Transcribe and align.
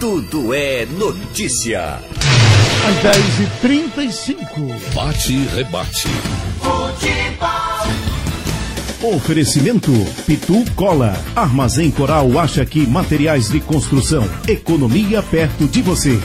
Tudo 0.00 0.54
é 0.54 0.86
notícia. 0.86 1.96
Às 2.86 2.96
10h35. 3.62 4.94
Bate 4.94 5.34
e 5.34 5.44
rebate. 5.48 6.08
Oferecimento 9.02 9.90
Pitu 10.24 10.64
Cola. 10.74 11.12
Armazém 11.36 11.90
Coral 11.90 12.38
acha 12.38 12.64
que 12.64 12.86
materiais 12.86 13.50
de 13.50 13.60
construção. 13.60 14.24
Economia 14.48 15.22
perto 15.22 15.68
de 15.68 15.82
você. 15.82 16.18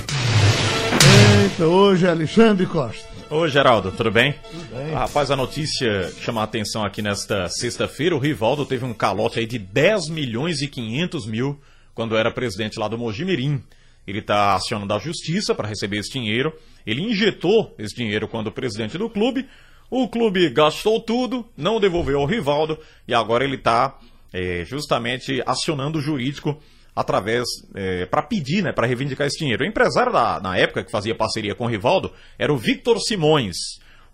Eita, 1.44 1.66
hoje 1.66 2.06
é 2.06 2.12
Alexandre 2.12 2.66
Costa. 2.66 3.06
Ô 3.30 3.46
Geraldo, 3.46 3.92
tudo 3.92 4.10
bem? 4.10 4.36
Tudo 4.52 4.74
bem. 4.74 4.96
Ah, 4.96 5.00
rapaz, 5.00 5.30
a 5.30 5.36
notícia 5.36 6.14
que 6.16 6.24
chama 6.24 6.40
a 6.40 6.46
atenção 6.46 6.86
aqui 6.86 7.02
nesta 7.02 7.50
sexta-feira, 7.50 8.16
o 8.16 8.20
Rivaldo 8.20 8.66
teve 8.66 8.86
um 8.86 8.94
calote 8.94 9.38
aí 9.38 9.46
de 9.46 9.60
10 9.60 10.08
milhões 10.08 10.62
e 10.62 10.68
500 10.70 11.28
mil 11.28 11.60
quando 11.96 12.16
era 12.16 12.30
presidente 12.30 12.78
lá 12.78 12.88
do 12.88 12.98
Mojimirim. 12.98 13.64
Ele 14.06 14.20
está 14.20 14.54
acionando 14.54 14.94
a 14.94 15.00
justiça 15.00 15.56
para 15.56 15.68
receber 15.68 15.98
esse 15.98 16.12
dinheiro. 16.12 16.54
Ele 16.86 17.02
injetou 17.02 17.74
esse 17.80 17.96
dinheiro 17.96 18.28
quando 18.28 18.52
presidente 18.52 18.98
do 18.98 19.10
clube. 19.10 19.48
O 19.90 20.08
clube 20.08 20.50
gastou 20.50 21.00
tudo, 21.00 21.48
não 21.58 21.80
devolveu 21.80 22.20
ao 22.20 22.26
Rivaldo 22.26 22.78
e 23.08 23.14
agora 23.14 23.44
ele 23.44 23.56
está 23.56 23.98
é, 24.34 24.66
justamente 24.66 25.42
acionando 25.46 25.98
o 25.98 26.02
jurídico 26.02 26.62
através 26.96 27.46
é, 27.74 28.06
para 28.06 28.22
pedir, 28.22 28.64
né, 28.64 28.72
para 28.72 28.88
reivindicar 28.88 29.28
esse 29.28 29.38
dinheiro. 29.38 29.64
O 29.64 29.68
empresário 29.68 30.12
da, 30.12 30.40
na 30.40 30.58
época 30.58 30.84
que 30.84 30.92
fazia 30.92 31.16
parceria 31.16 31.56
com 31.56 31.66
o 31.66 31.70
Rivaldo 31.70 32.12
era 32.38 32.54
o 32.54 32.58
Victor 32.58 33.00
Simões. 33.00 33.56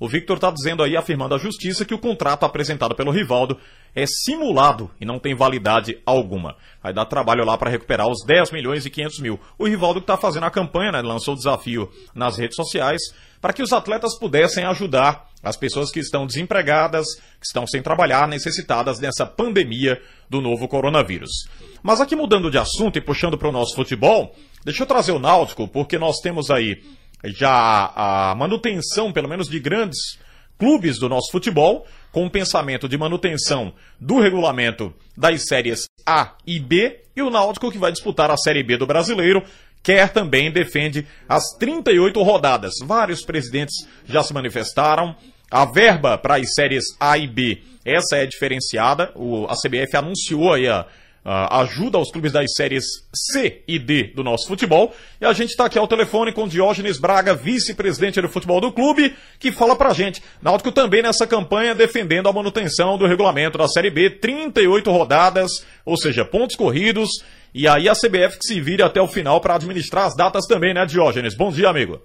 O 0.02 0.08
Victor 0.08 0.38
está 0.38 0.50
dizendo 0.50 0.82
aí, 0.82 0.98
afirmando 0.98 1.36
à 1.36 1.38
justiça, 1.38 1.86
que 1.86 1.94
o 1.94 2.00
contrato 2.00 2.44
apresentado 2.44 2.96
pelo 2.96 3.12
Rivaldo 3.12 3.56
é 3.96 4.04
simulado 4.08 4.90
e 5.00 5.06
não 5.06 5.20
tem 5.20 5.36
validade 5.36 6.00
alguma. 6.04 6.56
Vai 6.82 6.92
dar 6.92 7.06
trabalho 7.06 7.46
lá 7.46 7.56
para 7.56 7.70
recuperar 7.70 8.08
os 8.10 8.26
10 8.26 8.50
milhões 8.50 8.84
e 8.84 8.90
500 8.90 9.20
mil. 9.20 9.40
O 9.60 9.68
Rivaldo 9.68 10.00
que 10.00 10.06
está 10.06 10.18
fazendo 10.18 10.48
a 10.48 10.50
campanha, 10.50 10.92
né, 10.92 11.04
lançou 11.04 11.36
o 11.36 11.38
desafio 11.38 11.88
nas 12.16 12.36
redes 12.36 12.56
sociais 12.56 13.00
para 13.40 13.54
que 13.54 13.62
os 13.62 13.72
atletas 13.72 14.18
pudessem 14.18 14.64
ajudar 14.64 15.28
as 15.44 15.56
pessoas 15.56 15.92
que 15.92 16.00
estão 16.00 16.26
desempregadas, 16.26 17.06
que 17.40 17.46
estão 17.46 17.68
sem 17.68 17.84
trabalhar, 17.84 18.28
necessitadas 18.28 19.00
nessa 19.00 19.28
pandemia 19.28 20.02
do 20.28 20.42
novo 20.42 20.68
coronavírus. 20.68 21.48
Mas 21.84 22.02
aqui 22.02 22.16
mudando 22.16 22.50
de 22.50 22.58
assunto 22.58 22.98
e 22.98 23.02
puxando 23.02 23.38
para 23.38 23.50
o 23.50 23.52
nosso 23.52 23.76
futebol, 23.76 24.36
deixa 24.66 24.82
eu 24.82 24.88
trazer 24.88 25.12
o 25.12 25.20
Náutico, 25.20 25.68
porque 25.68 26.00
nós 26.00 26.18
temos 26.22 26.50
aí 26.50 26.82
já 27.26 27.92
a 27.96 28.36
manutenção, 28.36 29.12
pelo 29.12 29.30
menos 29.30 29.48
de 29.48 29.60
grandes 29.60 30.20
clubes 30.58 31.00
do 31.00 31.10
nosso 31.10 31.32
futebol, 31.32 31.88
com 32.12 32.26
o 32.26 32.30
pensamento 32.30 32.88
de 32.88 32.98
manutenção 32.98 33.74
do 34.00 34.20
regulamento 34.20 34.94
das 35.18 35.46
séries 35.48 35.86
A 36.06 36.36
e 36.46 36.60
B, 36.60 37.00
e 37.16 37.22
o 37.22 37.30
Náutico 37.30 37.72
que 37.72 37.78
vai 37.78 37.92
disputar 37.92 38.30
a 38.30 38.38
Série 38.38 38.64
B 38.64 38.78
do 38.78 38.86
Brasileiro, 38.86 39.44
quer 39.84 40.10
também 40.10 40.52
defende 40.52 41.08
as 41.28 41.44
38 41.58 42.22
rodadas. 42.22 42.74
Vários 42.84 43.24
presidentes 43.24 43.88
já 44.06 44.24
se 44.24 44.34
manifestaram. 44.34 45.16
A 45.50 45.66
verba 45.66 46.18
para 46.18 46.36
as 46.36 46.54
séries 46.54 46.86
A 47.00 47.18
e 47.18 47.28
B, 47.28 47.62
essa 47.84 48.18
é 48.18 48.26
diferenciada. 48.26 49.12
O, 49.16 49.46
a 49.48 49.56
CBF 49.56 49.98
anunciou 49.98 50.54
aí 50.54 50.68
a, 50.68 50.86
a 51.24 51.62
ajuda 51.62 51.98
aos 51.98 52.12
clubes 52.12 52.32
das 52.32 52.52
séries 52.56 52.84
C 53.14 53.62
e 53.68 53.78
D 53.78 54.12
do 54.16 54.24
nosso 54.24 54.48
futebol. 54.48 54.94
E 55.20 55.26
a 55.26 55.34
gente 55.34 55.50
está 55.50 55.66
aqui 55.66 55.78
ao 55.78 55.88
telefone 55.88 56.34
com 56.34 56.48
Diógenes 56.48 57.00
Braga, 57.00 57.36
vice-presidente 57.36 58.22
do 58.22 58.28
futebol 58.30 58.60
do 58.60 58.72
clube, 58.72 59.16
que 59.40 59.52
fala 59.52 59.76
pra 59.76 59.94
gente. 59.94 60.22
Náutico 60.42 60.72
também 60.72 61.04
nessa 61.04 61.28
campanha 61.28 61.76
defendendo 61.76 62.28
a 62.28 62.34
manutenção 62.34 62.98
do 62.98 63.06
regulamento 63.06 63.58
da 63.58 63.68
Série 63.68 63.92
B, 63.92 64.10
38 64.10 64.90
rodadas, 64.92 65.66
ou 65.86 65.96
seja, 65.96 66.26
pontos 66.26 66.56
corridos. 66.56 67.10
E 67.54 67.68
aí 67.68 67.88
a 67.88 67.94
CBF 67.94 68.40
que 68.40 68.48
se 68.48 68.62
vire 68.62 68.82
até 68.82 69.02
o 69.02 69.08
final 69.08 69.40
para 69.42 69.56
administrar 69.56 70.06
as 70.06 70.16
datas 70.16 70.46
também, 70.48 70.74
né, 70.74 70.86
Diógenes? 70.86 71.36
Bom 71.36 71.52
dia, 71.52 71.70
amigo. 71.70 72.00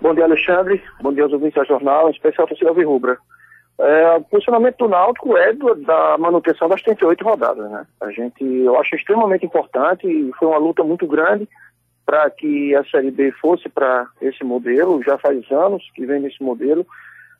Bom 0.00 0.14
dia, 0.14 0.24
Alexandre. 0.24 0.82
Bom 1.00 1.12
dia 1.12 1.24
aos 1.24 1.32
ouvintes 1.32 1.54
da 1.54 1.64
jornal, 1.64 2.08
em 2.08 2.12
especial 2.12 2.46
para 2.46 2.72
o 2.72 2.86
Rubra. 2.86 3.16
É, 3.78 4.16
o 4.16 4.24
funcionamento 4.24 4.78
do 4.78 4.88
Náutico 4.88 5.36
é 5.36 5.52
do, 5.52 5.74
da 5.74 6.16
manutenção 6.16 6.68
das 6.68 6.80
38 6.82 7.24
rodadas, 7.24 7.70
né? 7.70 7.86
A 8.00 8.10
gente, 8.10 8.44
eu 8.44 8.78
acho 8.78 8.94
extremamente 8.94 9.44
importante 9.44 10.06
e 10.06 10.32
foi 10.38 10.48
uma 10.48 10.58
luta 10.58 10.84
muito 10.84 11.06
grande 11.06 11.48
para 12.06 12.30
que 12.30 12.74
a 12.76 12.84
Série 12.84 13.10
B 13.10 13.32
fosse 13.32 13.68
para 13.68 14.06
esse 14.20 14.44
modelo, 14.44 15.02
já 15.02 15.18
faz 15.18 15.50
anos 15.50 15.82
que 15.94 16.06
vem 16.06 16.20
nesse 16.20 16.42
modelo. 16.42 16.86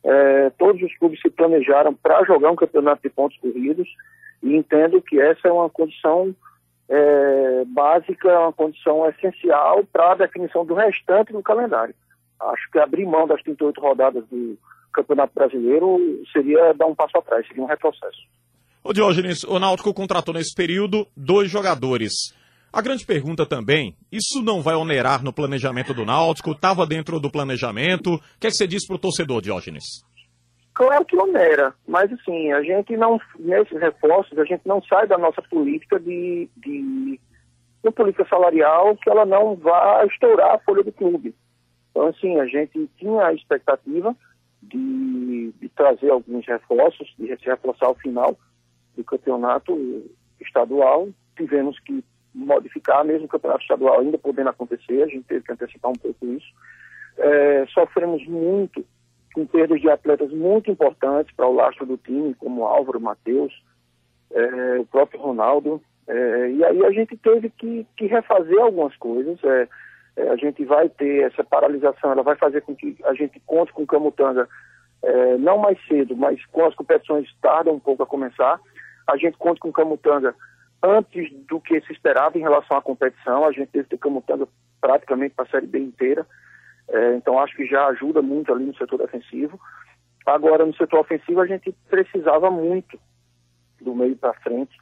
É, 0.03 0.49
todos 0.57 0.81
os 0.81 0.95
clubes 0.97 1.21
se 1.21 1.29
planejaram 1.29 1.93
para 1.93 2.23
jogar 2.25 2.51
um 2.51 2.55
campeonato 2.55 3.01
de 3.01 3.09
pontos 3.09 3.37
corridos 3.37 3.87
e 4.43 4.55
entendo 4.55 5.01
que 5.01 5.19
essa 5.19 5.47
é 5.47 5.51
uma 5.51 5.69
condição 5.69 6.35
é, 6.89 7.63
básica, 7.67 8.39
uma 8.39 8.53
condição 8.53 9.07
essencial 9.09 9.85
para 9.91 10.11
a 10.11 10.15
definição 10.15 10.65
do 10.65 10.73
restante 10.73 11.31
do 11.31 11.41
calendário. 11.41 11.95
Acho 12.39 12.69
que 12.69 12.77
abrir 12.77 13.05
mão 13.05 13.25
das 13.25 13.41
38 13.41 13.79
rodadas 13.79 14.23
do 14.27 14.57
Campeonato 14.95 15.33
Brasileiro 15.35 16.23
seria 16.31 16.73
dar 16.73 16.85
um 16.85 16.95
passo 16.95 17.17
atrás, 17.17 17.45
seria 17.47 17.63
um 17.63 17.67
retrocesso. 17.67 18.17
Ô 18.83 18.93
Diógenes, 18.93 19.43
o 19.43 19.59
Náutico 19.59 19.93
contratou 19.93 20.33
nesse 20.33 20.55
período 20.55 21.07
dois 21.15 21.49
jogadores. 21.49 22.13
A 22.71 22.81
grande 22.81 23.05
pergunta 23.05 23.45
também, 23.45 23.95
isso 24.11 24.41
não 24.41 24.61
vai 24.61 24.75
onerar 24.75 25.23
no 25.23 25.33
planejamento 25.33 25.93
do 25.93 26.05
Náutico? 26.05 26.51
Estava 26.51 26.85
dentro 26.85 27.19
do 27.19 27.31
planejamento? 27.31 28.15
O 28.15 28.19
que, 28.39 28.47
é 28.47 28.49
que 28.49 28.55
você 28.55 28.67
diz 28.67 28.85
para 28.85 28.95
o 28.95 28.99
torcedor, 28.99 29.41
Diógenes? 29.41 29.83
Claro 30.73 31.05
que 31.05 31.17
onera, 31.17 31.73
mas 31.87 32.11
assim, 32.11 32.51
a 32.51 32.61
gente 32.61 32.97
não, 32.97 33.19
nesses 33.39 33.79
reforços, 33.79 34.37
a 34.37 34.43
gente 34.43 34.63
não 34.65 34.83
sai 34.83 35.07
da 35.07 35.17
nossa 35.17 35.41
política 35.41 35.97
de, 35.97 36.49
de 36.57 37.19
uma 37.81 37.93
política 37.93 38.27
salarial 38.27 38.95
que 38.97 39.09
ela 39.09 39.25
não 39.25 39.55
vá 39.55 40.05
estourar 40.05 40.55
a 40.55 40.59
folha 40.59 40.83
do 40.83 40.91
clube. 40.91 41.33
Então, 41.91 42.07
assim, 42.07 42.37
a 42.39 42.45
gente 42.45 42.89
tinha 42.97 43.25
a 43.25 43.33
expectativa 43.33 44.13
de, 44.69 45.51
de 45.59 45.69
trazer 45.69 46.09
alguns 46.09 46.45
reforços, 46.45 47.13
de 47.17 47.25
reforçar 47.25 47.89
o 47.89 47.95
final 47.95 48.37
do 48.95 49.03
campeonato 49.03 50.03
estadual. 50.39 51.09
Tivemos 51.35 51.79
que 51.79 52.03
modificar, 52.33 53.03
mesmo 53.05 53.25
o 53.25 53.29
campeonato 53.29 53.61
estadual 53.61 53.99
ainda 53.99 54.17
podendo 54.17 54.49
acontecer, 54.49 55.03
a 55.03 55.07
gente 55.07 55.23
teve 55.23 55.45
que 55.45 55.51
antecipar 55.51 55.91
um 55.91 55.95
pouco 55.95 56.25
isso. 56.27 56.47
É, 57.17 57.65
sofremos 57.67 58.25
muito 58.27 58.85
com 59.33 59.45
perdas 59.45 59.81
de 59.81 59.89
atletas 59.89 60.31
muito 60.31 60.71
importantes 60.71 61.33
para 61.35 61.47
o 61.47 61.53
lastro 61.53 61.85
do 61.85 61.97
time, 61.97 62.33
como 62.35 62.65
Álvaro, 62.65 63.01
Matheus, 63.01 63.53
é, 64.31 64.79
o 64.79 64.85
próprio 64.85 65.19
Ronaldo. 65.19 65.81
É, 66.07 66.51
e 66.51 66.63
aí 66.63 66.85
a 66.85 66.91
gente 66.91 67.17
teve 67.17 67.49
que, 67.49 67.85
que 67.97 68.05
refazer 68.05 68.59
algumas 68.59 68.95
coisas. 68.97 69.37
É, 70.15 70.29
a 70.29 70.35
gente 70.35 70.63
vai 70.63 70.89
ter 70.89 71.23
essa 71.23 71.43
paralisação, 71.43 72.11
ela 72.11 72.23
vai 72.23 72.35
fazer 72.35 72.61
com 72.61 72.75
que 72.75 72.97
a 73.03 73.13
gente 73.13 73.39
conte 73.45 73.73
com 73.73 73.83
o 73.83 73.87
Camutanga 73.87 74.47
é, 75.03 75.37
não 75.37 75.57
mais 75.57 75.77
cedo, 75.87 76.15
mas 76.15 76.43
com 76.47 76.65
as 76.65 76.73
competições 76.73 77.29
tardam 77.41 77.75
um 77.75 77.79
pouco 77.79 78.03
a 78.03 78.07
começar. 78.07 78.59
A 79.07 79.17
gente 79.17 79.37
conta 79.37 79.59
com 79.59 79.69
o 79.69 79.73
Camutanga 79.73 80.33
antes 80.81 81.31
do 81.47 81.59
que 81.59 81.79
se 81.81 81.91
esperava 81.91 82.37
em 82.37 82.41
relação 82.41 82.77
à 82.77 82.81
competição. 82.81 83.45
A 83.45 83.51
gente 83.51 83.69
teve 83.69 83.87
ter 83.87 83.97
Camutanga 83.97 84.47
praticamente 84.81 85.35
para 85.35 85.45
a 85.45 85.49
Série 85.49 85.67
B 85.67 85.79
inteira. 85.79 86.25
É, 86.87 87.15
então 87.15 87.39
acho 87.39 87.55
que 87.55 87.65
já 87.65 87.87
ajuda 87.87 88.21
muito 88.21 88.53
ali 88.53 88.65
no 88.65 88.75
setor 88.75 88.97
defensivo. 88.97 89.59
Agora, 90.25 90.65
no 90.65 90.75
setor 90.75 91.01
ofensivo, 91.01 91.41
a 91.41 91.45
gente 91.45 91.71
precisava 91.89 92.49
muito 92.49 92.99
do 93.81 93.93
meio 93.93 94.15
para 94.15 94.33
frente. 94.33 94.75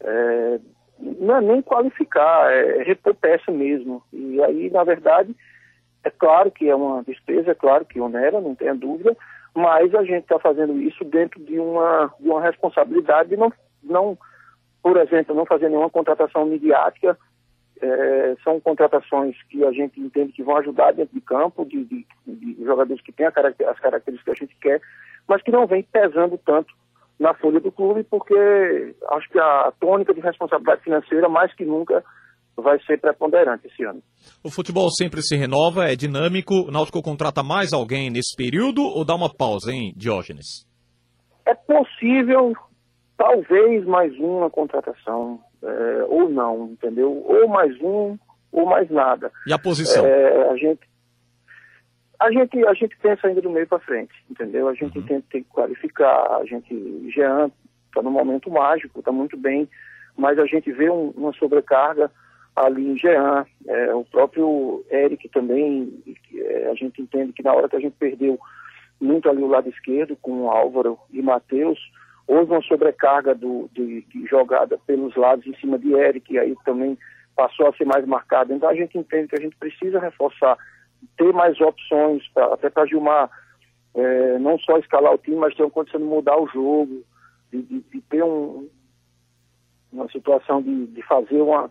É, 0.00 0.60
não 0.98 1.36
é 1.36 1.40
nem 1.40 1.62
qualificar, 1.62 2.50
é 2.52 2.82
repor 2.82 3.14
peça 3.14 3.50
mesmo. 3.50 4.02
E 4.12 4.42
aí, 4.42 4.70
na 4.70 4.84
verdade, 4.84 5.34
é 6.04 6.10
claro 6.10 6.50
que 6.50 6.68
é 6.68 6.74
uma 6.74 7.02
despesa, 7.02 7.50
é 7.50 7.54
claro 7.54 7.84
que 7.84 8.00
onera, 8.00 8.40
não 8.40 8.54
tenha 8.54 8.74
dúvida, 8.74 9.16
mas 9.54 9.94
a 9.94 10.02
gente 10.02 10.22
está 10.22 10.38
fazendo 10.38 10.80
isso 10.80 11.04
dentro 11.04 11.42
de 11.42 11.58
uma, 11.58 12.12
de 12.20 12.28
uma 12.28 12.40
responsabilidade 12.40 13.30
de 13.30 13.36
não, 13.36 13.52
não, 13.82 14.18
por 14.82 14.96
exemplo, 14.96 15.34
não 15.34 15.46
fazer 15.46 15.68
nenhuma 15.68 15.90
contratação 15.90 16.46
midiática. 16.46 17.18
É, 17.78 18.36
são 18.42 18.58
contratações 18.58 19.36
que 19.50 19.62
a 19.62 19.70
gente 19.70 20.00
entende 20.00 20.32
que 20.32 20.42
vão 20.42 20.56
ajudar 20.56 20.92
dentro 20.92 21.14
de 21.14 21.20
campo, 21.20 21.62
de, 21.66 21.84
de, 21.84 22.06
de 22.26 22.64
jogadores 22.64 23.02
que 23.02 23.12
têm 23.12 23.26
as 23.26 23.34
características 23.34 24.22
que 24.22 24.30
a 24.30 24.46
gente 24.46 24.56
quer, 24.58 24.80
mas 25.28 25.42
que 25.42 25.50
não 25.50 25.66
vem 25.66 25.82
pesando 25.82 26.38
tanto 26.38 26.72
na 27.18 27.34
folha 27.34 27.60
do 27.60 27.72
clube, 27.72 28.04
porque 28.04 28.34
acho 29.10 29.28
que 29.30 29.38
a 29.38 29.72
tônica 29.80 30.12
de 30.12 30.20
responsabilidade 30.20 30.82
financeira, 30.82 31.28
mais 31.28 31.54
que 31.54 31.64
nunca, 31.64 32.04
vai 32.56 32.78
ser 32.84 33.00
preponderante 33.00 33.66
esse 33.66 33.84
ano. 33.84 34.02
O 34.44 34.50
futebol 34.50 34.90
sempre 34.90 35.22
se 35.22 35.36
renova, 35.36 35.84
é 35.84 35.96
dinâmico. 35.96 36.54
O 36.68 36.70
Náutico 36.70 37.02
contrata 37.02 37.42
mais 37.42 37.72
alguém 37.72 38.10
nesse 38.10 38.34
período 38.36 38.82
ou 38.82 39.04
dá 39.04 39.14
uma 39.14 39.32
pausa, 39.32 39.72
hein, 39.72 39.92
Diógenes? 39.96 40.66
É 41.46 41.54
possível, 41.54 42.52
talvez 43.16 43.84
mais 43.86 44.12
uma 44.18 44.50
contratação, 44.50 45.40
é, 45.62 46.04
ou 46.08 46.28
não, 46.28 46.70
entendeu? 46.72 47.22
Ou 47.26 47.48
mais 47.48 47.78
um, 47.80 48.16
ou 48.52 48.66
mais 48.66 48.90
nada. 48.90 49.30
E 49.46 49.52
a 49.52 49.58
posição? 49.58 50.04
É, 50.04 50.50
a 50.50 50.56
gente 50.56 50.80
a 52.18 52.30
gente, 52.30 52.64
a 52.66 52.74
gente 52.74 52.96
pensa 52.98 53.26
ainda 53.26 53.40
do 53.40 53.50
meio 53.50 53.66
para 53.66 53.78
frente, 53.78 54.12
entendeu? 54.30 54.68
A 54.68 54.74
gente 54.74 54.98
uhum. 54.98 55.04
tem, 55.04 55.20
tem, 55.22 55.42
que 55.42 55.48
qualificar, 55.50 56.38
a 56.40 56.44
gente, 56.44 57.10
Jean 57.10 57.50
está 57.88 58.02
no 58.02 58.10
momento 58.10 58.50
mágico, 58.50 58.98
está 58.98 59.12
muito 59.12 59.36
bem, 59.36 59.68
mas 60.16 60.38
a 60.38 60.46
gente 60.46 60.70
vê 60.72 60.90
um, 60.90 61.10
uma 61.16 61.32
sobrecarga 61.32 62.10
ali 62.54 62.90
em 62.90 62.98
Jean, 62.98 63.46
é, 63.68 63.94
o 63.94 64.04
próprio 64.04 64.84
Eric 64.90 65.28
também, 65.28 65.92
é, 66.34 66.70
a 66.70 66.74
gente 66.74 67.02
entende 67.02 67.32
que 67.32 67.42
na 67.42 67.52
hora 67.52 67.68
que 67.68 67.76
a 67.76 67.80
gente 67.80 67.94
perdeu 67.98 68.38
muito 69.00 69.28
ali 69.28 69.42
o 69.42 69.46
lado 69.46 69.68
esquerdo 69.68 70.16
com 70.16 70.50
Álvaro 70.50 70.98
e 71.10 71.20
Matheus, 71.20 71.78
houve 72.26 72.50
uma 72.50 72.62
sobrecarga 72.62 73.34
do, 73.34 73.68
de, 73.72 74.02
de, 74.02 74.26
jogada 74.26 74.78
pelos 74.86 75.14
lados 75.16 75.46
em 75.46 75.54
cima 75.56 75.78
de 75.78 75.92
Eric, 75.92 76.32
e 76.32 76.38
aí 76.38 76.56
também 76.64 76.98
passou 77.36 77.68
a 77.68 77.72
ser 77.74 77.84
mais 77.84 78.06
marcado. 78.06 78.52
Então 78.52 78.68
a 78.68 78.74
gente 78.74 78.96
entende 78.96 79.28
que 79.28 79.36
a 79.36 79.40
gente 79.40 79.56
precisa 79.56 80.00
reforçar, 80.00 80.56
ter 81.16 81.32
mais 81.32 81.60
opções, 81.60 82.26
pra, 82.32 82.46
até 82.54 82.70
para 82.70 82.86
Gilmar 82.86 83.30
é, 83.94 84.38
não 84.38 84.58
só 84.58 84.78
escalar 84.78 85.14
o 85.14 85.18
time, 85.18 85.36
mas 85.36 85.54
ter 85.54 85.62
uma 85.62 85.70
condição 85.70 86.00
de 86.00 86.06
mudar 86.06 86.38
o 86.38 86.46
jogo, 86.48 87.02
de, 87.50 87.62
de, 87.62 87.80
de 87.80 88.00
ter 88.02 88.22
um, 88.22 88.68
uma 89.92 90.08
situação 90.10 90.60
de, 90.62 90.86
de 90.86 91.02
fazer 91.02 91.40
uma, 91.40 91.70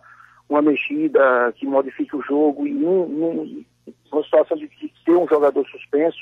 uma 0.50 0.62
mexida 0.62 1.54
que 1.56 1.66
modifique 1.66 2.16
o 2.16 2.22
jogo 2.22 2.66
e 2.66 2.74
num, 2.74 3.08
num, 3.08 3.66
uma 4.12 4.24
situação 4.24 4.58
de, 4.58 4.68
de 4.68 4.92
ter 5.06 5.16
um 5.16 5.28
jogador 5.28 5.66
suspenso 5.68 6.18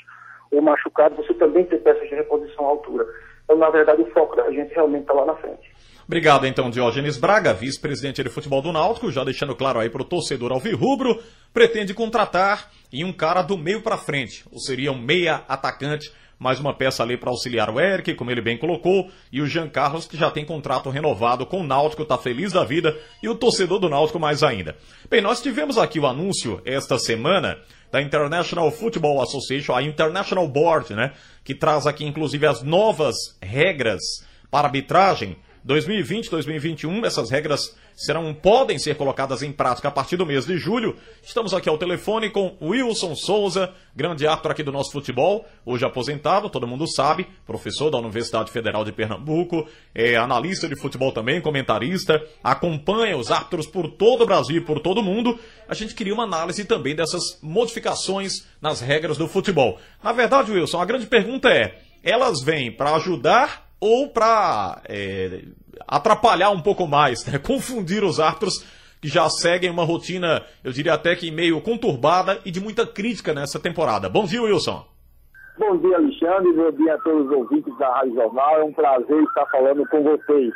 ou 0.50 0.60
machucado, 0.60 1.16
você 1.16 1.34
também 1.34 1.64
ter 1.64 1.78
peças 1.78 2.08
de 2.08 2.14
reposição 2.14 2.66
à 2.66 2.68
altura. 2.68 3.06
Então, 3.44 3.56
na 3.56 3.70
verdade, 3.70 4.02
o 4.02 4.10
foco 4.10 4.36
da 4.36 4.50
gente 4.50 4.74
realmente 4.74 5.02
está 5.02 5.14
lá 5.14 5.26
na 5.26 5.36
frente. 5.36 5.73
Obrigado, 6.06 6.46
então, 6.46 6.68
Diógenes 6.68 7.16
Braga, 7.16 7.54
vice-presidente 7.54 8.22
de 8.22 8.28
futebol 8.28 8.60
do 8.60 8.70
Náutico, 8.70 9.10
já 9.10 9.24
deixando 9.24 9.56
claro 9.56 9.80
aí 9.80 9.88
para 9.88 10.02
o 10.02 10.04
torcedor 10.04 10.52
alvirrubro, 10.52 11.18
pretende 11.52 11.94
contratar 11.94 12.70
em 12.92 13.02
um 13.04 13.12
cara 13.12 13.40
do 13.40 13.56
meio 13.56 13.80
para 13.80 13.96
frente, 13.96 14.44
ou 14.52 14.60
seria 14.60 14.92
um 14.92 14.98
meia 14.98 15.42
atacante, 15.48 16.12
mais 16.38 16.60
uma 16.60 16.74
peça 16.74 17.02
ali 17.02 17.16
para 17.16 17.30
auxiliar 17.30 17.70
o 17.70 17.80
Eric, 17.80 18.12
como 18.16 18.30
ele 18.30 18.42
bem 18.42 18.58
colocou, 18.58 19.10
e 19.32 19.40
o 19.40 19.46
Jean 19.46 19.66
Carlos, 19.66 20.06
que 20.06 20.14
já 20.14 20.30
tem 20.30 20.44
contrato 20.44 20.90
renovado 20.90 21.46
com 21.46 21.60
o 21.60 21.66
Náutico, 21.66 22.02
está 22.02 22.18
feliz 22.18 22.52
da 22.52 22.64
vida, 22.64 22.94
e 23.22 23.28
o 23.30 23.34
torcedor 23.34 23.78
do 23.78 23.88
Náutico 23.88 24.20
mais 24.20 24.42
ainda. 24.42 24.76
Bem, 25.08 25.22
nós 25.22 25.40
tivemos 25.40 25.78
aqui 25.78 25.98
o 25.98 26.06
anúncio 26.06 26.60
esta 26.66 26.98
semana 26.98 27.58
da 27.90 28.02
International 28.02 28.70
Football 28.70 29.22
Association, 29.22 29.72
a 29.74 29.82
International 29.82 30.46
Board, 30.46 30.92
né, 30.92 31.12
que 31.42 31.54
traz 31.54 31.86
aqui 31.86 32.04
inclusive 32.04 32.46
as 32.46 32.62
novas 32.62 33.14
regras 33.40 34.02
para 34.50 34.66
arbitragem 34.66 35.38
2020, 35.64 36.30
2021, 36.30 37.06
essas 37.06 37.30
regras 37.30 37.74
serão 37.96 38.34
podem 38.34 38.78
ser 38.78 38.96
colocadas 38.96 39.42
em 39.42 39.50
prática 39.50 39.88
a 39.88 39.90
partir 39.90 40.18
do 40.18 40.26
mês 40.26 40.44
de 40.44 40.58
julho. 40.58 40.94
Estamos 41.22 41.54
aqui 41.54 41.70
ao 41.70 41.78
telefone 41.78 42.28
com 42.28 42.54
Wilson 42.60 43.14
Souza, 43.16 43.72
grande 43.96 44.26
árbitro 44.26 44.52
aqui 44.52 44.62
do 44.62 44.70
nosso 44.70 44.92
futebol, 44.92 45.46
hoje 45.64 45.86
aposentado, 45.86 46.50
todo 46.50 46.66
mundo 46.66 46.86
sabe, 46.86 47.26
professor 47.46 47.90
da 47.90 47.96
Universidade 47.96 48.50
Federal 48.50 48.84
de 48.84 48.92
Pernambuco, 48.92 49.66
é 49.94 50.16
analista 50.16 50.68
de 50.68 50.78
futebol 50.78 51.12
também, 51.12 51.40
comentarista, 51.40 52.22
acompanha 52.42 53.16
os 53.16 53.30
árbitros 53.30 53.66
por 53.66 53.88
todo 53.88 54.24
o 54.24 54.26
Brasil 54.26 54.58
e 54.58 54.60
por 54.60 54.80
todo 54.80 54.98
o 54.98 55.02
mundo. 55.02 55.38
A 55.66 55.72
gente 55.72 55.94
queria 55.94 56.12
uma 56.12 56.24
análise 56.24 56.62
também 56.66 56.94
dessas 56.94 57.38
modificações 57.42 58.46
nas 58.60 58.82
regras 58.82 59.16
do 59.16 59.26
futebol. 59.26 59.78
Na 60.02 60.12
verdade, 60.12 60.52
Wilson, 60.52 60.78
a 60.78 60.84
grande 60.84 61.06
pergunta 61.06 61.48
é: 61.48 61.78
elas 62.02 62.42
vêm 62.42 62.70
para 62.70 62.94
ajudar 62.96 63.63
ou 63.84 64.08
para 64.08 64.80
é, 64.88 65.42
atrapalhar 65.86 66.48
um 66.48 66.62
pouco 66.62 66.86
mais, 66.86 67.26
né? 67.26 67.36
confundir 67.44 68.02
os 68.02 68.18
árbitros 68.18 68.64
que 69.02 69.08
já 69.08 69.28
seguem 69.28 69.68
uma 69.68 69.84
rotina, 69.84 70.42
eu 70.64 70.72
diria 70.72 70.94
até 70.94 71.14
que 71.14 71.30
meio 71.30 71.60
conturbada 71.60 72.40
e 72.46 72.50
de 72.50 72.62
muita 72.62 72.86
crítica 72.86 73.34
nessa 73.34 73.60
temporada. 73.60 74.08
Bom 74.08 74.24
dia, 74.24 74.40
Wilson. 74.40 74.86
Bom 75.58 75.76
dia, 75.76 75.96
Alexandre. 75.96 76.50
Bom 76.54 76.70
dia 76.72 76.94
a 76.94 76.98
todos 77.00 77.26
os 77.26 77.32
ouvintes 77.36 77.76
da 77.76 77.94
Rádio 77.94 78.14
Jornal. 78.14 78.56
É 78.56 78.64
um 78.64 78.72
prazer 78.72 79.22
estar 79.22 79.46
falando 79.50 79.86
com 79.88 80.02
vocês. 80.02 80.54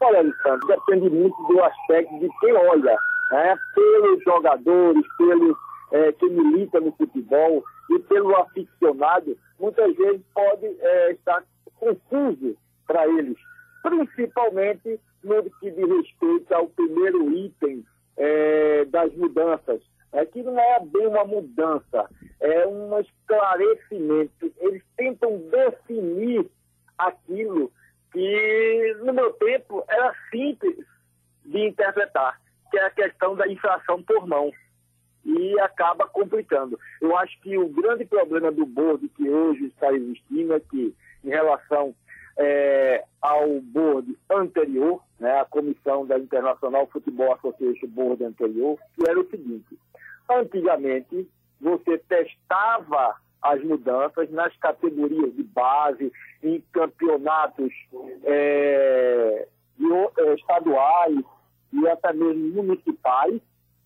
Olha, 0.00 0.20
Alexandre, 0.20 0.68
depende 0.68 1.10
muito 1.10 1.36
do 1.48 1.60
aspecto 1.64 2.16
de 2.20 2.28
quem 2.38 2.52
olha, 2.54 2.96
né? 3.32 3.56
pelos 3.74 4.22
jogadores, 4.22 5.04
pelos 5.16 5.56
é, 5.90 6.12
que 6.12 6.28
milita 6.28 6.78
no 6.78 6.92
futebol 6.92 7.64
e 7.90 7.98
pelo 7.98 8.36
aficionado, 8.36 9.36
muitas 9.58 9.96
vezes 9.96 10.22
pode 10.32 10.66
é, 10.66 11.10
estar 11.10 11.42
confuso 11.80 12.56
para 12.88 13.06
eles, 13.06 13.36
principalmente 13.82 14.98
no 15.22 15.44
que 15.60 15.70
diz 15.70 15.88
respeito 15.88 16.52
ao 16.52 16.68
primeiro 16.68 17.30
item 17.36 17.84
é, 18.16 18.84
das 18.86 19.14
mudanças. 19.14 19.80
É 20.10 20.24
que 20.24 20.42
não 20.42 20.58
é 20.58 20.80
bem 20.80 21.06
uma 21.06 21.24
mudança, 21.24 22.08
é 22.40 22.66
um 22.66 22.98
esclarecimento. 22.98 24.50
Eles 24.58 24.82
tentam 24.96 25.38
definir 25.50 26.50
aquilo 26.96 27.70
que, 28.10 28.96
no 29.04 29.12
meu 29.12 29.34
tempo, 29.34 29.84
era 29.86 30.14
simples 30.30 30.78
de 31.44 31.58
interpretar, 31.66 32.40
que 32.70 32.78
é 32.78 32.86
a 32.86 32.90
questão 32.90 33.36
da 33.36 33.46
infração 33.46 34.02
por 34.02 34.26
mão. 34.26 34.50
E 35.26 35.60
acaba 35.60 36.06
complicando. 36.08 36.80
Eu 37.02 37.14
acho 37.18 37.38
que 37.42 37.58
o 37.58 37.68
grande 37.68 38.06
problema 38.06 38.50
do 38.50 38.64
board 38.64 39.06
que 39.10 39.28
hoje 39.28 39.66
está 39.66 39.92
existindo 39.92 40.54
é 40.54 40.60
que, 40.60 40.94
em 41.22 41.28
relação 41.28 41.94
é, 42.38 43.04
ao 43.20 43.60
board 43.60 44.16
anterior, 44.30 45.02
né, 45.18 45.40
a 45.40 45.44
comissão 45.44 46.06
da 46.06 46.18
Internacional 46.18 46.86
Futebol 46.86 47.34
Association 47.34 47.88
Board 47.88 48.24
anterior, 48.24 48.78
que 48.94 49.08
era 49.08 49.18
o 49.18 49.28
seguinte: 49.28 49.76
antigamente 50.30 51.28
você 51.60 51.98
testava 51.98 53.16
as 53.42 53.62
mudanças 53.64 54.30
nas 54.30 54.56
categorias 54.56 55.34
de 55.34 55.42
base, 55.42 56.12
em 56.42 56.62
campeonatos 56.72 57.72
é, 58.24 59.48
é 60.18 60.34
estaduais 60.34 61.24
e 61.72 61.88
até 61.88 62.12
mesmo 62.12 62.62
municipais, 62.62 63.40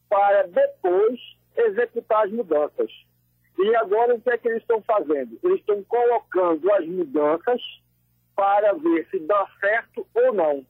para 0.09 0.47
depois 0.47 1.19
executar 1.57 2.27
as 2.27 2.33
mudanças. 2.33 2.91
E 3.59 3.77
agora 3.77 4.15
o 4.15 4.21
que 4.21 4.31
é 4.31 4.39
que 4.39 4.49
eles 4.49 4.63
estão 4.63 4.83
fazendo? 4.83 5.39
Eles 5.43 5.61
estão 5.61 5.83
colocando 5.85 6.71
as 6.73 6.87
mudanças 6.87 7.61
para 8.35 8.73
ver 8.75 9.07
se 9.11 9.19
dá 9.21 9.47
certo 9.61 10.07
ou 10.15 10.33
não. 10.33 10.65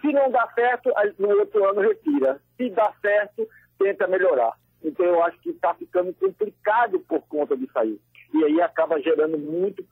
Se 0.00 0.12
não 0.12 0.30
dá 0.30 0.46
certo, 0.54 0.90
no 1.18 1.28
outro 1.38 1.68
ano 1.68 1.80
retira. 1.80 2.40
Se 2.56 2.68
dá 2.70 2.92
certo, 3.00 3.48
tenta 3.78 4.06
melhorar. 4.06 4.52
Então 4.82 5.06
eu 5.06 5.22
acho 5.22 5.38
que 5.40 5.50
está 5.50 5.74
ficando 5.74 6.12
complicado 6.14 7.00
por 7.00 7.20
conta 7.22 7.56
disso 7.56 7.78
aí. 7.78 7.98
E 8.34 8.44
aí 8.44 8.60
acaba 8.60 9.00
gerando 9.00 9.38
muito, 9.38 9.84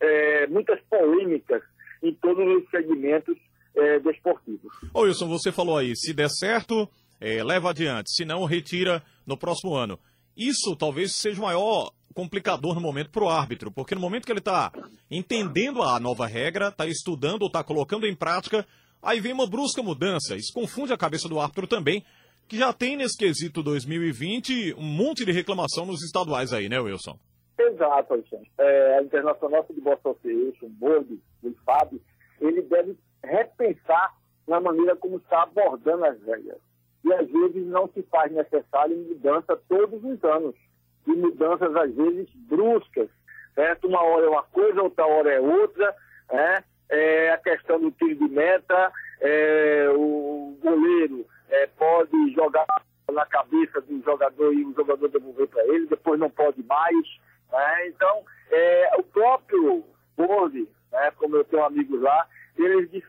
é, 0.00 0.46
muitas 0.48 0.80
polêmicas 0.90 1.62
em 2.02 2.12
todos 2.14 2.44
os 2.46 2.68
segmentos 2.70 3.36
é, 3.74 3.98
desportivos. 4.00 4.72
Ô 4.92 5.02
Wilson, 5.02 5.28
você 5.28 5.50
falou 5.50 5.78
aí, 5.78 5.96
se 5.96 6.12
der 6.12 6.28
certo, 6.28 6.88
é, 7.20 7.42
leva 7.42 7.70
adiante, 7.70 8.12
se 8.14 8.24
não, 8.24 8.44
retira 8.44 9.02
no 9.26 9.38
próximo 9.38 9.74
ano. 9.74 9.98
Isso 10.36 10.76
talvez 10.76 11.12
seja 11.12 11.40
o 11.40 11.44
maior 11.44 11.90
complicador 12.14 12.74
no 12.74 12.80
momento 12.80 13.10
para 13.10 13.24
o 13.24 13.28
árbitro, 13.28 13.70
porque 13.70 13.94
no 13.94 14.00
momento 14.00 14.24
que 14.24 14.32
ele 14.32 14.38
está 14.38 14.72
entendendo 15.10 15.82
a 15.82 16.00
nova 16.00 16.26
regra, 16.26 16.68
está 16.68 16.86
estudando 16.86 17.42
ou 17.42 17.48
está 17.48 17.62
colocando 17.62 18.06
em 18.06 18.14
prática, 18.14 18.66
aí 19.02 19.20
vem 19.20 19.32
uma 19.32 19.46
brusca 19.46 19.82
mudança. 19.82 20.34
Isso 20.34 20.52
confunde 20.52 20.92
a 20.92 20.96
cabeça 20.96 21.28
do 21.28 21.38
árbitro 21.38 21.66
também, 21.66 22.04
que 22.48 22.58
já 22.58 22.72
tem 22.72 22.96
nesse 22.96 23.18
quesito 23.18 23.62
2020 23.62 24.74
um 24.78 24.82
monte 24.82 25.24
de 25.24 25.32
reclamação 25.32 25.84
nos 25.84 26.02
estaduais 26.02 26.52
aí, 26.52 26.68
né, 26.68 26.78
Wilson? 26.78 27.18
Exato, 27.58 28.14
Alexandre. 28.14 28.50
É, 28.58 28.98
a 28.98 29.02
Internacional 29.02 29.66
Futebol 29.66 29.94
Association, 29.94 30.68
Board, 30.70 31.20
o 31.42 31.52
FAB, 31.64 32.00
ele 32.40 32.62
deve 32.62 32.96
repensar 33.22 34.14
na 34.46 34.60
maneira 34.60 34.94
como 34.96 35.16
está 35.16 35.42
abordando 35.42 36.04
as 36.04 36.22
regras. 36.22 36.60
E 37.06 37.14
às 37.14 37.30
vezes 37.30 37.64
não 37.68 37.88
se 37.94 38.02
faz 38.10 38.32
necessário 38.32 38.96
mudança 38.96 39.56
todos 39.68 40.02
os 40.02 40.24
anos 40.24 40.56
de 41.06 41.12
mudanças, 41.12 41.74
às 41.76 41.94
vezes, 41.94 42.28
bruscas. 42.34 43.08
Certo? 43.54 43.86
Uma 43.86 44.02
hora 44.02 44.26
é 44.26 44.28
uma 44.28 44.42
coisa, 44.42 44.82
outra 44.82 45.06
hora 45.06 45.32
é 45.32 45.40
outra. 45.40 45.94
Né? 46.32 46.64
É 46.88 47.30
a 47.30 47.38
questão 47.38 47.80
do 47.80 47.92
tiro 47.92 48.16
de 48.16 48.28
meta, 48.28 48.92
é, 49.20 49.88
o 49.94 50.56
goleiro 50.60 51.24
é, 51.48 51.68
pode 51.78 52.32
jogar 52.32 52.66
na 53.12 53.24
cabeça 53.26 53.80
do 53.82 54.02
jogador 54.02 54.52
e 54.52 54.64
o 54.64 54.74
jogador 54.74 55.08
devolver 55.08 55.46
para 55.46 55.64
ele, 55.68 55.86
depois 55.86 56.18
não 56.18 56.28
pode 56.28 56.60
mais. 56.64 57.06
Né? 57.52 57.88
Então, 57.88 58.24
é, 58.50 58.96
o 58.98 59.02
próprio 59.04 59.84
Borde, 60.16 60.68
né, 60.90 61.12
como 61.12 61.36
eu 61.36 61.44
tenho 61.44 61.64
amigos 61.64 62.00
lá, 62.00 62.26
eles 62.58 62.90
disse 62.90 63.06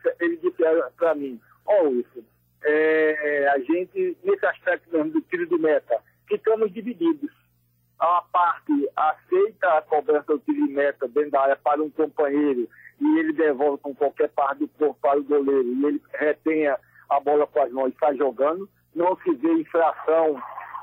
para 0.98 1.16
mim, 1.16 1.40
ó 1.66 1.84
oh, 1.84 1.90
isso, 1.90 2.24
é, 2.64 3.48
a 3.50 3.60
gente, 3.60 4.18
nesse 4.24 4.46
aspecto 4.46 4.92
mesmo 4.92 5.12
do 5.12 5.22
tiro 5.22 5.46
de 5.48 5.58
meta, 5.58 6.02
ficamos 6.28 6.72
divididos 6.74 7.32
a 8.00 8.22
parte 8.32 8.90
aceita 8.96 9.70
a 9.70 9.82
cobrança 9.82 10.34
do 10.34 10.40
tiro 10.40 10.68
de 10.68 10.74
meta 10.74 11.08
dentro 11.08 11.32
da 11.32 11.42
área 11.42 11.56
para 11.56 11.82
um 11.82 11.90
companheiro 11.90 12.70
e 13.00 13.20
ele 13.20 13.34
devolve 13.34 13.82
com 13.82 13.96
qualquer 13.96 14.30
parte 14.30 14.60
do 14.60 14.68
corpo 14.68 14.98
para 15.02 15.20
o 15.20 15.24
goleiro 15.24 15.68
e 15.68 15.86
ele 15.86 16.02
retenha 16.14 16.78
a 17.10 17.20
bola 17.20 17.48
com 17.48 17.62
as 17.62 17.72
mãos 17.72 17.94
e 17.94 17.98
sai 18.00 18.16
jogando, 18.16 18.70
não 18.94 19.18
se 19.18 19.34
vê 19.36 19.52
infração 19.54 20.42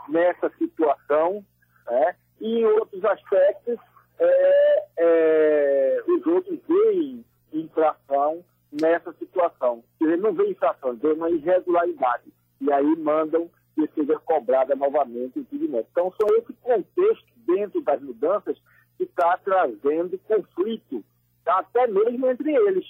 nessa 0.08 0.50
situação, 0.58 1.44
né? 1.86 2.16
e 2.40 2.60
em 2.60 2.64
outros 2.64 3.04
aspectos, 3.04 3.78
é, 4.18 4.84
é, 4.98 6.02
os 6.08 6.26
outros 6.26 6.58
veem 6.66 7.24
infração 7.52 8.44
nessa 8.80 9.12
situação. 9.14 9.82
Quer 9.98 10.04
dizer, 10.06 10.18
não 10.18 10.32
vê 10.32 10.50
infração, 10.50 10.94
vê 10.96 11.12
uma 11.12 11.30
irregularidade. 11.30 12.32
E 12.60 12.72
aí 12.72 12.96
mandam 12.96 13.48
que 13.74 13.88
seja 13.94 14.18
cobrada 14.20 14.74
novamente 14.74 15.38
o 15.38 15.42
impedimento. 15.42 15.88
Então, 15.90 16.12
são 16.20 16.36
esse 16.36 16.52
contexto 16.54 17.26
dentro 17.46 17.80
das 17.82 18.00
mudanças 18.00 18.56
que 18.96 19.04
está 19.04 19.36
trazendo 19.38 20.18
conflito, 20.18 21.04
até 21.44 21.86
mesmo 21.86 22.28
entre 22.30 22.54
eles, 22.54 22.84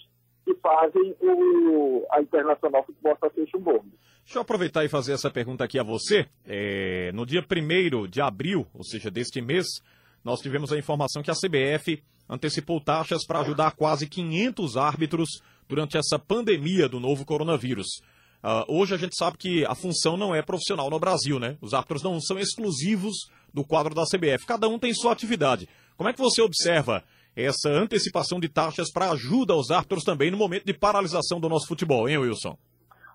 que 0.45 0.55
fazem 0.57 1.17
o, 1.21 2.07
a 2.11 2.21
Internacional 2.21 2.85
Futebol 2.85 3.17
Association 3.21 3.59
Board. 3.59 3.89
Deixa 4.25 4.39
eu 4.39 4.43
aproveitar 4.43 4.85
e 4.85 4.89
fazer 4.89 5.13
essa 5.13 5.31
pergunta 5.31 5.65
aqui 5.65 5.79
a 5.79 5.83
você. 5.83 6.27
É, 6.47 7.11
no 7.13 7.25
dia 7.25 7.43
1 7.43 8.07
de 8.09 8.21
abril, 8.21 8.67
ou 8.75 8.85
seja, 8.85 9.11
deste 9.11 9.41
mês, 9.41 9.67
nós 10.23 10.41
tivemos 10.41 10.73
a 10.73 10.79
informação 10.79 11.23
que 11.23 11.31
a 11.31 11.35
CBF 11.35 12.03
antecipou 12.29 12.81
taxas 12.81 13.27
para 13.27 13.41
ajudar 13.41 13.73
quase 13.73 14.09
500 14.09 14.77
árbitros 14.77 15.43
durante 15.69 15.97
essa 15.97 16.19
pandemia 16.19 16.89
do 16.89 17.01
novo 17.01 17.25
coronavírus. 17.25 17.87
Uh, 18.43 18.65
hoje 18.69 18.95
a 18.95 18.99
gente 18.99 19.17
sabe 19.17 19.39
que 19.39 19.65
a 19.65 19.75
função 19.75 20.17
não 20.17 20.35
é 20.35 20.43
profissional 20.43 20.91
no 20.91 21.01
Brasil, 21.01 21.39
né? 21.39 21.57
Os 21.63 21.73
árbitros 21.73 22.03
não 22.03 22.21
são 22.21 22.39
exclusivos 22.39 23.31
do 23.53 23.65
quadro 23.65 23.95
da 23.95 24.05
CBF. 24.05 24.45
Cada 24.47 24.69
um 24.69 24.79
tem 24.79 24.93
sua 24.93 25.13
atividade. 25.13 25.67
Como 25.97 26.09
é 26.09 26.13
que 26.13 26.21
você 26.21 26.43
observa 26.43 27.03
essa 27.37 27.71
antecipação 27.71 28.39
de 28.39 28.49
taxas 28.49 28.93
para 28.93 29.11
ajuda 29.11 29.55
aos 29.55 29.71
árbitros 29.71 30.05
também 30.05 30.31
no 30.31 30.37
momento 30.37 30.67
de 30.67 30.75
paralisação 30.75 31.41
do 31.41 31.49
nosso 31.49 31.67
futebol, 31.67 32.09
hein, 32.09 32.19
Wilson? 32.19 32.57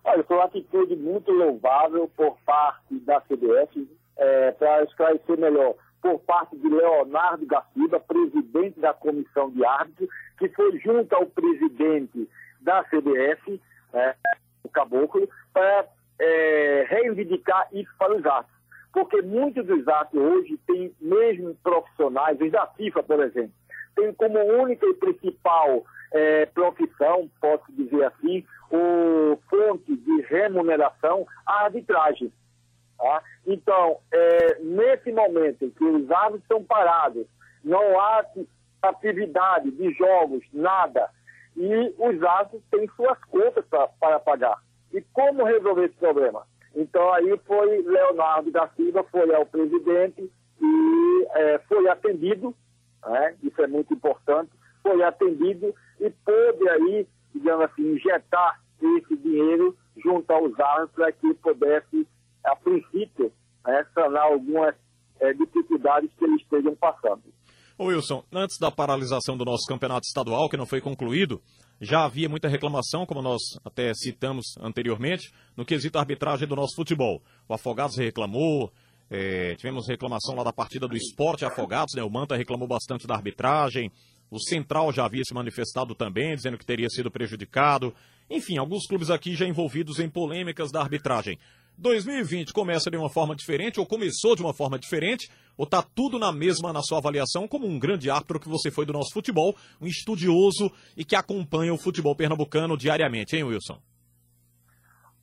Olha, 0.04 0.24
foi 0.24 0.38
uma 0.38 0.46
atitude 0.46 0.96
muito 0.96 1.32
louvável 1.32 2.10
por 2.16 2.38
parte 2.46 3.00
da 3.02 3.22
CBF, 3.22 3.88
é, 4.18 4.52
para 4.52 4.84
esclarecer 4.84 5.38
melhor, 5.38 5.76
por 6.02 6.20
parte 6.20 6.58
de 6.58 6.70
Leonardo 6.70 7.46
Garcia, 7.46 8.00
presidente 8.00 8.80
da 8.80 8.94
comissão 8.94 9.50
de 9.52 9.64
árbitros, 9.66 10.10
que 10.38 10.50
foi 10.50 10.80
junto 10.80 11.14
ao 11.14 11.26
presidente 11.26 12.30
da 12.62 12.84
CBF, 12.84 13.62
é, 13.94 14.16
o 14.64 14.70
Caboclo, 14.70 15.30
para 15.54 15.88
é, 16.20 16.86
reivindicar 16.90 17.68
isso 17.74 17.92
para 17.98 18.16
os 18.16 18.26
árbitros. 18.26 18.60
Porque 18.92 19.22
muitos 19.22 19.66
dos 19.66 19.88
árbitros 19.88 20.24
hoje 20.24 20.58
têm 20.66 20.94
mesmo 21.00 21.56
profissionais, 21.64 22.40
os 22.40 22.52
da 22.52 22.66
FIFA, 22.68 23.04
por 23.04 23.20
exemplo, 23.24 23.54
tem 23.96 24.14
como 24.14 24.40
única 24.40 24.86
e 24.86 24.94
principal 24.96 25.84
é, 26.12 26.46
profissão, 26.48 27.30
posso 27.40 27.66
dizer 27.72 28.06
assim, 28.06 28.46
o 28.72 29.38
fonte 29.50 29.96
de 29.96 30.22
remuneração 30.22 31.28
a 31.46 31.66
arbitragem. 31.66 32.32
Tá? 33.00 33.24
Então, 33.48 33.98
é, 34.12 34.60
nesse 34.60 35.12
momento 35.12 35.66
em 35.66 35.70
que 35.70 35.84
os 35.84 36.12
árbitros 36.12 36.42
estão 36.44 36.64
parados, 36.64 37.26
não 37.64 38.00
há 38.00 38.26
atividade 38.82 39.72
de 39.72 39.92
jogos, 39.94 40.44
nada, 40.54 41.10
e 41.56 41.96
os 41.98 42.22
árbitros 42.24 42.62
têm 42.70 42.88
suas 42.96 43.18
contas 43.26 43.66
pra, 43.66 43.88
para 43.88 44.20
pagar. 44.20 44.62
E 44.94 45.02
como 45.14 45.46
resolver 45.46 45.86
esse 45.86 45.96
problema? 45.96 46.46
Então 46.76 47.12
aí 47.14 47.40
foi 47.46 47.82
Leonardo 47.82 48.52
da 48.52 48.68
Silva, 48.70 49.04
foi 49.12 49.34
ao 49.34 49.46
presidente 49.46 50.30
e 50.62 51.28
é, 51.32 51.60
foi 51.68 51.88
atendido 51.90 52.54
né? 53.06 53.36
isso 53.44 53.62
é 53.62 53.68
muito 53.68 53.94
importante, 53.94 54.52
foi 54.82 55.02
atendido 55.04 55.74
e 56.00 56.10
pôde 56.10 56.70
aí, 56.70 57.08
digamos 57.34 57.66
assim, 57.66 57.94
injetar 57.94 58.62
esse 58.82 59.16
dinheiro 59.18 59.76
junto 59.98 60.32
aos 60.32 60.58
árvores 60.60 60.92
para 60.92 61.12
que 61.12 61.34
pudesse, 61.36 62.08
a 62.44 62.56
princípio, 62.56 63.32
né, 63.66 63.86
sanar 63.94 64.24
algumas 64.24 64.76
é, 65.20 65.34
dificuldades 65.34 66.10
que 66.18 66.26
eles 66.26 66.42
estejam 66.42 66.76
passando. 66.76 67.24
Ô 67.78 67.86
Wilson, 67.86 68.24
antes 68.32 68.58
da 68.60 68.70
paralisação 68.70 69.38
do 69.38 69.46
nosso 69.46 69.66
campeonato 69.66 70.06
estadual, 70.06 70.50
que 70.50 70.58
não 70.58 70.66
foi 70.66 70.82
concluído, 70.82 71.42
já 71.80 72.04
havia 72.04 72.28
muita 72.28 72.50
reclamação, 72.50 73.06
como 73.06 73.22
nós 73.22 73.42
até 73.64 73.94
citamos 73.94 74.58
anteriormente, 74.60 75.32
no 75.56 75.64
quesito 75.64 75.98
arbitragem 75.98 76.46
do 76.46 76.58
nosso 76.58 76.76
futebol. 76.76 77.22
O 77.48 77.54
Afogados 77.54 77.96
reclamou, 77.96 78.70
é, 79.10 79.56
tivemos 79.56 79.88
reclamação 79.88 80.36
lá 80.36 80.44
da 80.44 80.52
partida 80.52 80.90
do 80.90 80.98
Esporte 80.98 81.46
Afogados, 81.46 81.96
né? 81.96 82.04
O 82.04 82.10
Manta 82.10 82.36
reclamou 82.36 82.68
bastante 82.68 83.08
da 83.08 83.16
arbitragem. 83.16 83.90
O 84.30 84.40
Central 84.40 84.92
já 84.92 85.06
havia 85.06 85.24
se 85.24 85.34
manifestado 85.34 85.96
também, 85.96 86.36
dizendo 86.36 86.58
que 86.58 86.66
teria 86.66 86.90
sido 86.90 87.10
prejudicado. 87.10 87.96
Enfim, 88.30 88.58
alguns 88.58 88.86
clubes 88.86 89.10
aqui 89.10 89.34
já 89.36 89.48
envolvidos 89.48 90.00
em 90.00 90.10
polêmicas 90.10 90.72
da 90.72 90.82
arbitragem. 90.82 91.40
2020 91.80 92.54
começa 92.54 92.92
de 92.92 92.98
uma 92.98 93.10
forma 93.10 93.36
diferente, 93.36 93.80
ou 93.80 93.86
começou 93.86 94.36
de 94.36 94.42
uma 94.42 94.54
forma 94.54 94.78
diferente, 94.78 95.30
ou 95.58 95.66
tá 95.66 95.82
tudo 95.82 96.20
na 96.20 96.32
mesma 96.32 96.72
na 96.74 96.82
sua 96.82 97.00
avaliação, 97.00 97.48
como 97.48 97.66
um 97.66 97.80
grande 97.80 98.10
árbitro 98.10 98.40
que 98.40 98.50
você 98.50 98.70
foi 98.70 98.86
do 98.86 98.94
nosso 98.94 99.14
futebol, 99.14 99.56
um 99.82 99.88
estudioso 99.88 100.72
e 100.96 101.04
que 101.04 101.16
acompanha 101.16 101.74
o 101.74 101.78
futebol 101.78 102.16
pernambucano 102.16 102.78
diariamente, 102.78 103.36
hein, 103.36 103.44
Wilson? 103.44 103.80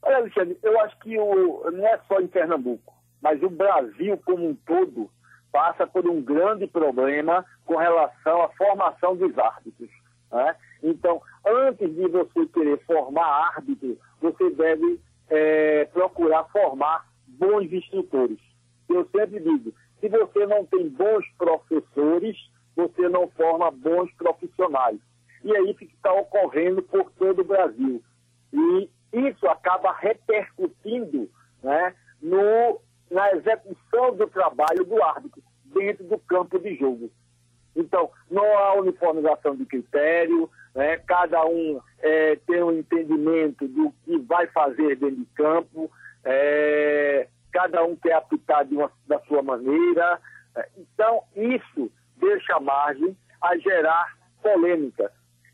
Olha, 0.03 0.17
Alexandre, 0.19 0.59
eu 0.63 0.81
acho 0.81 0.99
que 1.01 1.19
o, 1.19 1.71
não 1.71 1.87
é 1.87 2.01
só 2.09 2.21
em 2.21 2.27
Pernambuco 2.27 2.97
mas 3.27 3.43
o 3.43 3.51
Brasil 3.51 4.17
como 4.25 4.49
um 4.49 4.55
todo 4.55 5.11
passa 5.51 5.85
por 5.85 6.07
um 6.09 6.23
grande 6.23 6.67
problema 6.69 7.45
com 7.65 7.77
relação 7.77 8.43
à 8.43 8.49
formação 8.51 9.17
dos 9.17 9.37
árbitros. 9.37 9.91
Né? 10.31 10.55
Então, 10.83 11.21
antes 11.45 11.93
de 11.93 12.07
você 12.07 12.47
querer 12.47 12.79
formar 12.85 13.53
árbitro, 13.57 13.99
você 14.21 14.51
deve 14.51 15.01
é, 15.29 15.85
procurar 15.87 16.45
formar 16.45 17.07
bons 17.27 17.73
instrutores. 17.73 18.39
Eu 18.89 19.09
sempre 19.11 19.41
digo, 19.41 19.73
se 20.01 20.09
você 20.09 20.47
não 20.47 20.65
tem 20.65 20.89
bons 20.89 21.25
professores, 21.37 22.37
você 22.75 23.09
não 23.09 23.29
forma 23.29 23.71
bons 23.71 24.13
profissionais. 24.15 24.99
E 25.43 25.55
aí 25.57 25.75
fica 25.75 25.95
está 25.95 26.13
ocorrendo 26.13 26.83
por 26.83 27.11
todo 27.13 27.41
o 27.41 27.45
Brasil. 27.45 28.03
E 28.53 28.91
isso 29.13 29.47
acaba 29.49 29.93
repercutindo 29.93 31.29
né, 31.63 31.95
no 32.21 32.81
na 33.11 33.31
execução 33.33 34.17
do 34.17 34.27
trabalho 34.27 34.85
do 34.85 35.01
árbitro 35.03 35.41
dentro 35.65 36.05
do 36.05 36.19
campo 36.19 36.59
de 36.59 36.75
jogo. 36.75 37.11
Então, 37.75 38.11
não 38.31 38.45
há 38.59 38.75
uniformização 38.75 39.55
de 39.55 39.65
critério, 39.67 40.51
né? 40.77 40.99
cada 40.99 41.45
um 41.47 41.81
é, 42.01 42.37
tem 42.47 42.63
um 42.63 42.71
entendimento 42.71 43.67
do 43.67 43.93
que 44.05 44.19
vai 44.19 44.47
fazer 44.49 44.97
dentro 44.97 45.17
de 45.17 45.27
campo, 45.35 45.91
é, 46.23 47.27
cada 47.51 47.83
um 47.83 47.97
quer 47.97 48.13
apitar 48.13 48.67
uma, 48.71 48.93
da 49.09 49.19
sua 49.21 49.43
maneira. 49.43 50.21
É, 50.55 50.69
então, 50.77 51.23
isso 51.35 51.91
deixa 52.19 52.61
margem 52.61 53.17
a 53.41 53.57
gerar 53.57 54.17
polêmicas. 54.43 55.11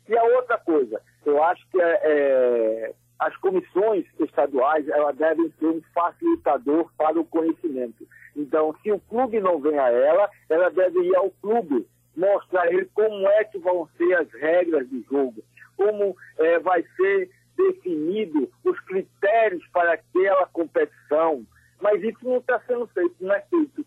E 0.07 0.17
a 0.17 0.23
outra 0.23 0.57
coisa, 0.57 1.01
eu 1.25 1.41
acho 1.41 1.65
que 1.69 1.81
é, 1.81 1.99
é 2.03 2.93
as 3.19 3.35
comissões 3.37 4.05
estaduais 4.19 4.87
elas 4.89 5.15
devem 5.15 5.51
ser 5.57 5.67
um 5.67 5.81
facilitador 5.93 6.89
para 6.97 7.17
o 7.17 7.23
conhecimento. 7.23 8.05
Então, 8.35 8.75
se 8.83 8.91
o 8.91 8.99
clube 8.99 9.39
não 9.39 9.59
vem 9.61 9.79
a 9.79 9.89
ela, 9.89 10.29
ela 10.49 10.69
deve 10.69 10.99
ir 10.99 11.15
ao 11.15 11.29
clube, 11.41 11.87
mostrar 12.15 12.63
a 12.63 12.73
ele 12.73 12.85
como 12.93 13.27
é 13.27 13.43
que 13.43 13.57
vão 13.59 13.87
ser 13.97 14.13
as 14.15 14.31
regras 14.33 14.89
de 14.89 15.01
jogo, 15.09 15.43
como 15.75 16.15
é, 16.37 16.59
vai 16.59 16.83
ser 16.95 17.29
definido 17.57 18.51
os 18.63 18.79
critérios 18.81 19.65
para 19.71 19.93
aquela 19.93 20.45
competição. 20.47 21.45
Mas 21.81 22.01
isso 22.01 22.19
não 22.23 22.37
está 22.37 22.59
sendo 22.67 22.87
feito, 22.87 23.15
não 23.19 23.33
é 23.33 23.41
feito. 23.41 23.85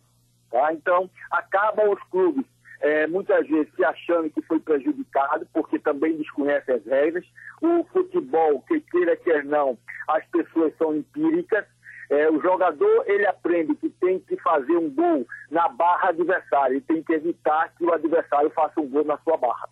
Tá? 0.51 0.73
Então, 0.73 1.11
acabam 1.31 1.91
os 1.91 2.03
clubes 2.05 2.45
é, 2.81 3.07
muitas 3.07 3.47
vezes 3.49 3.73
se 3.75 3.85
achando 3.85 4.31
que 4.31 4.43
foi 4.43 4.61
prejudicado, 4.61 5.47
porque 5.53 5.79
também 5.79 6.17
desconhece 6.17 6.71
as 6.71 6.85
regras. 6.85 7.25
O 7.61 7.85
futebol, 7.85 8.63
que 8.63 8.81
queira 8.81 9.17
quer 9.17 9.45
não, 9.45 9.79
as 10.09 10.25
pessoas 10.27 10.77
são 10.77 10.95
empíricas. 10.95 11.65
É, 12.09 12.31
o 12.31 12.41
jogador 12.41 13.05
ele 13.07 13.27
aprende 13.27 13.75
que 13.75 13.89
tem 13.91 14.21
que 14.21 14.37
fazer 14.37 14.77
um 14.77 14.91
gol 14.91 15.27
na 15.51 15.69
barra 15.69 16.11
adversária 16.11 16.77
e 16.77 16.81
tem 16.81 17.03
que 17.03 17.13
evitar 17.13 17.73
que 17.77 17.85
o 17.85 17.93
adversário 17.93 18.51
faça 18.51 18.81
um 18.81 18.89
gol 18.89 19.05
na 19.05 19.19
sua 19.19 19.37
barra. 19.37 19.69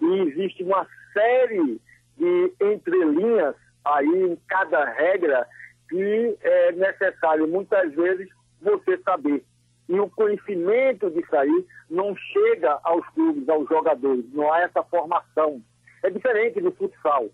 E 0.00 0.20
existe 0.20 0.62
uma 0.62 0.86
série 1.12 1.80
de 2.16 2.52
entrelinhas 2.60 3.54
aí 3.84 4.06
em 4.06 4.36
cada 4.48 4.84
regra 4.84 5.46
que 5.88 6.38
é 6.40 6.72
necessário 6.72 7.46
muitas 7.46 7.92
vezes 7.94 8.28
você 8.62 8.96
saber 8.98 9.44
e 9.88 10.00
o 10.00 10.08
conhecimento 10.10 11.10
disso 11.10 11.36
aí 11.36 11.66
não 11.90 12.16
chega 12.16 12.78
aos 12.82 13.06
clubes, 13.10 13.48
aos 13.48 13.68
jogadores, 13.68 14.24
não 14.32 14.52
há 14.52 14.62
essa 14.62 14.82
formação. 14.84 15.60
É 16.02 16.10
diferente 16.10 16.60
do 16.60 16.72
futsal. 16.72 17.28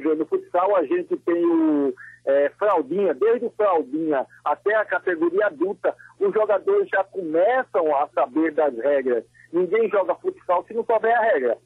No 0.00 0.26
futsal 0.26 0.76
a 0.76 0.84
gente 0.84 1.16
tem 1.18 1.44
o 1.44 1.94
é, 2.24 2.50
fraldinha, 2.58 3.14
desde 3.14 3.46
o 3.46 3.50
fraldinha 3.50 4.26
até 4.44 4.74
a 4.74 4.84
categoria 4.84 5.46
adulta, 5.46 5.94
os 6.18 6.32
jogadores 6.32 6.88
já 6.88 7.04
começam 7.04 7.94
a 7.96 8.08
saber 8.08 8.52
das 8.52 8.76
regras. 8.76 9.24
Ninguém 9.52 9.88
joga 9.90 10.14
futsal 10.14 10.64
se 10.66 10.74
não 10.74 10.84
souber 10.84 11.16
a 11.16 11.22
regra. 11.22 11.58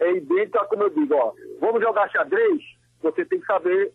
É 0.00 0.12
idêntico 0.12 0.58
a 0.58 0.64
como 0.66 0.84
eu 0.84 0.90
digo, 0.90 1.14
ó, 1.14 1.32
vamos 1.60 1.80
jogar 1.80 2.10
xadrez, 2.10 2.62
você 3.02 3.24
tem 3.24 3.40
que 3.40 3.46
saber 3.46 3.92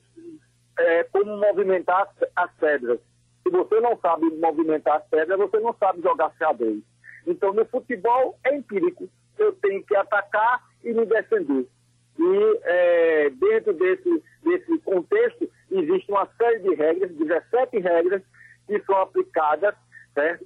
é, 0.77 1.03
como 1.05 1.37
movimentar 1.37 2.09
as 2.35 2.51
pedras. 2.55 2.99
Se 3.41 3.49
você 3.49 3.79
não 3.79 3.97
sabe 3.97 4.29
movimentar 4.37 4.97
as 4.97 5.07
pedras, 5.07 5.37
você 5.37 5.59
não 5.59 5.73
sabe 5.73 6.01
jogar 6.01 6.33
xadrez. 6.37 6.81
Então, 7.27 7.53
no 7.53 7.65
futebol 7.65 8.37
é 8.43 8.55
empírico. 8.55 9.09
Eu 9.37 9.53
tenho 9.53 9.83
que 9.83 9.95
atacar 9.95 10.61
e 10.83 10.93
me 10.93 11.05
defender. 11.05 11.67
E 12.19 12.59
é, 12.63 13.29
dentro 13.31 13.73
desse, 13.73 14.23
desse 14.43 14.77
contexto, 14.79 15.49
existe 15.71 16.11
uma 16.11 16.27
série 16.37 16.59
de 16.59 16.75
regras, 16.75 17.11
17 17.11 17.79
regras, 17.79 18.21
que 18.67 18.79
são 18.81 18.95
aplicadas 19.01 19.75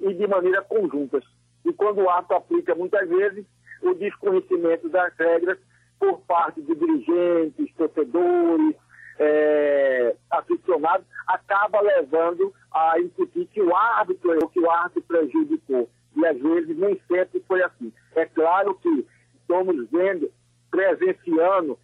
e 0.01 0.13
de 0.13 0.27
maneira 0.27 0.61
conjuntas. 0.61 1.23
E 1.65 1.73
quando 1.73 1.99
o 1.99 2.09
árbitro 2.09 2.37
aplica 2.37 2.73
muitas 2.73 3.07
vezes, 3.09 3.45
o 3.81 3.93
desconhecimento 3.93 4.89
das 4.89 5.13
regras 5.17 5.57
por 5.99 6.21
parte 6.21 6.61
de 6.61 6.75
dirigentes, 6.75 7.73
torcedores, 7.75 8.75
é, 9.19 10.15
aficionados, 10.29 11.05
acaba 11.27 11.81
levando 11.81 12.53
a 12.71 12.99
incutir 12.99 13.47
que 13.47 13.61
o 13.61 13.75
árbitro 13.75 14.33
errou, 14.33 14.49
que 14.49 14.59
o 14.59 14.69
árbitro 14.69 15.03
prejudicou. 15.03 15.89
E 16.15 16.25
às 16.25 16.39
vezes 16.39 16.77
nem 16.77 16.99
sempre 17.07 17.43
foi 17.47 17.61
assim. 17.63 17.91
É 18.15 18.25
claro 18.25 18.75
que 18.75 19.05
estamos 19.41 19.89
vendo, 19.89 20.31
presenciando 20.69 21.77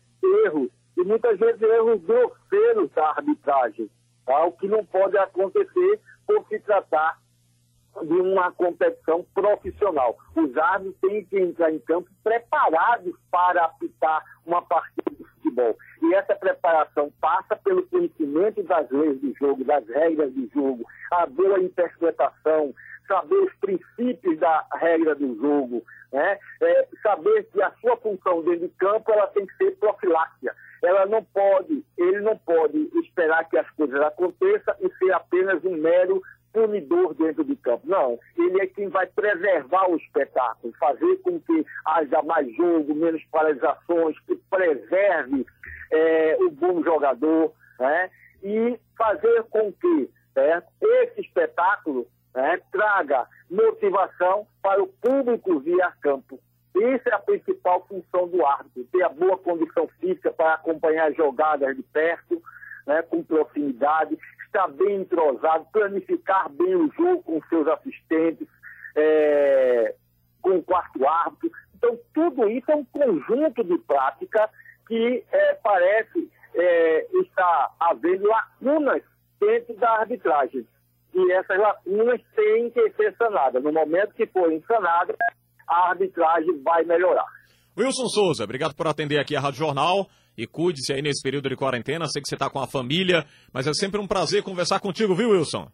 erros, 0.45 0.69
e 0.97 1.03
muitas 1.03 1.39
vezes 1.39 1.61
erros 1.61 2.01
grosseiros 2.03 2.89
da 2.91 3.09
arbitragem, 3.09 3.89
tá? 4.25 4.45
o 4.45 4.51
que 4.51 4.67
não 4.67 4.85
pode 4.85 5.17
acontecer 5.17 5.99
por 6.25 6.45
se 6.47 6.59
tratar 6.59 7.17
de 8.01 8.13
uma 8.13 8.51
competição 8.51 9.25
profissional. 9.33 10.17
Os 10.35 10.57
árbitros 10.57 10.95
têm 11.01 11.25
que 11.25 11.39
entrar 11.39 11.71
em 11.71 11.79
campo 11.79 12.09
preparados 12.23 13.13
para 13.29 13.65
apitar 13.65 14.23
uma 14.45 14.61
partida 14.61 15.11
de 15.11 15.23
futebol. 15.23 15.77
E 16.01 16.13
essa 16.15 16.35
preparação 16.35 17.11
passa 17.21 17.55
pelo 17.55 17.85
conhecimento 17.87 18.63
das 18.63 18.89
leis 18.89 19.19
do 19.21 19.33
jogo, 19.35 19.63
das 19.63 19.87
regras 19.87 20.33
do 20.33 20.49
jogo, 20.53 20.85
a 21.11 21.25
boa 21.27 21.59
interpretação, 21.59 22.73
saber 23.07 23.35
os 23.35 23.53
princípios 23.55 24.39
da 24.39 24.65
regra 24.73 25.15
do 25.15 25.35
jogo, 25.35 25.83
né? 26.11 26.37
É, 26.61 26.87
saber 27.01 27.43
que 27.51 27.61
a 27.61 27.71
sua 27.81 27.97
função 27.97 28.43
dentro 28.43 28.67
de 28.67 28.73
campo 28.75 29.11
ela 29.11 29.27
tem 29.27 29.45
que 29.45 29.55
ser 29.57 29.71
profiláxia. 29.77 30.53
Ela 30.83 31.05
não 31.05 31.23
pode, 31.23 31.83
ele 31.97 32.19
não 32.21 32.37
pode 32.37 32.89
esperar 33.03 33.47
que 33.49 33.57
as 33.57 33.69
coisas 33.71 33.99
aconteçam 34.01 34.75
e 34.81 34.89
ser 34.97 35.13
apenas 35.13 35.63
um 35.63 35.77
mero 35.77 36.21
punidor 36.51 37.13
dentro 37.15 37.43
de 37.43 37.55
campo. 37.55 37.81
Não, 37.85 38.19
ele 38.37 38.61
é 38.61 38.67
quem 38.67 38.87
vai 38.89 39.07
preservar 39.07 39.89
o 39.89 39.95
espetáculo, 39.95 40.73
fazer 40.79 41.17
com 41.23 41.39
que 41.39 41.65
haja 41.85 42.21
mais 42.21 42.53
jogo, 42.55 42.93
menos 42.93 43.23
paralisações, 43.31 44.19
que 44.27 44.35
preserve 44.49 45.45
é, 45.91 46.37
o 46.39 46.51
bom 46.51 46.83
jogador, 46.83 47.51
né? 47.79 48.09
e 48.43 48.77
fazer 48.97 49.43
com 49.43 49.71
que 49.71 50.09
esse 50.81 51.21
espetáculo 51.21 52.05
né, 52.35 52.59
traga 52.71 53.27
motivação 53.49 54.47
para 54.61 54.81
o 54.81 54.87
público 54.87 55.59
via 55.59 55.91
campo. 56.01 56.39
Isso 56.75 57.07
é 57.07 57.13
a 57.13 57.19
principal 57.19 57.85
função 57.87 58.27
do 58.27 58.43
árbitro, 58.45 58.87
ter 58.91 59.03
a 59.03 59.09
boa 59.09 59.37
condição 59.37 59.87
física 59.99 60.31
para 60.31 60.55
acompanhar 60.55 61.09
as 61.09 61.15
jogadas 61.15 61.75
de 61.75 61.83
perto, 61.83 62.41
né, 62.87 63.01
com 63.03 63.23
proximidade, 63.23 64.17
estar 64.45 64.67
bem 64.69 65.01
entrosado, 65.01 65.67
planificar 65.71 66.49
bem 66.49 66.75
o 66.75 66.91
jogo 66.91 67.23
com 67.23 67.41
seus 67.47 67.67
assistentes, 67.67 68.47
é, 68.95 69.95
com 70.41 70.57
o 70.57 70.63
quarto 70.63 71.07
árbitro. 71.07 71.51
Então, 71.75 71.99
tudo 72.13 72.49
isso 72.49 72.71
é 72.71 72.75
um 72.75 72.85
conjunto 72.85 73.63
de 73.63 73.77
prática 73.79 74.49
que 74.87 75.23
é, 75.31 75.53
parece 75.55 76.31
é, 76.55 77.07
estar 77.21 77.71
havendo 77.79 78.27
lacunas 78.27 79.01
dentro 79.39 79.75
da 79.75 79.91
arbitragem. 79.99 80.67
E 81.13 81.31
essas 81.33 81.57
lacunas 81.57 82.21
têm 82.35 82.69
que 82.71 82.89
ser 82.91 83.15
sanadas. 83.17 83.63
No 83.63 83.71
momento 83.71 84.13
que 84.15 84.25
forem 84.27 84.61
sanadas, 84.67 85.15
a 85.67 85.89
arbitragem 85.89 86.61
vai 86.63 86.83
melhorar. 86.83 87.25
Wilson 87.77 88.07
Souza, 88.07 88.43
obrigado 88.43 88.75
por 88.75 88.87
atender 88.87 89.19
aqui 89.19 89.35
a 89.35 89.39
Rádio 89.39 89.59
Jornal 89.59 90.07
e 90.37 90.45
cuide-se 90.45 90.93
aí 90.93 91.01
nesse 91.01 91.23
período 91.23 91.49
de 91.49 91.55
quarentena. 91.55 92.07
Sei 92.07 92.21
que 92.21 92.27
você 92.27 92.35
está 92.35 92.49
com 92.49 92.59
a 92.59 92.67
família, 92.67 93.25
mas 93.53 93.67
é 93.67 93.73
sempre 93.73 93.99
um 93.99 94.07
prazer 94.07 94.43
conversar 94.43 94.79
contigo, 94.79 95.15
viu, 95.15 95.31
Wilson? 95.31 95.67